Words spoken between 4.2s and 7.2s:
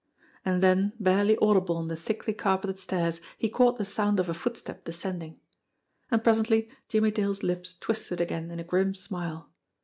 a footstep descending. And presently Jimmie